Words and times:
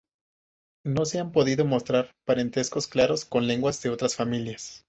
No 0.83 1.05
se 1.05 1.19
han 1.19 1.31
podido 1.31 1.63
mostrar 1.63 2.09
parentescos 2.25 2.87
claros 2.87 3.23
con 3.23 3.45
lenguas 3.45 3.83
de 3.83 3.91
otras 3.91 4.15
familias. 4.15 4.79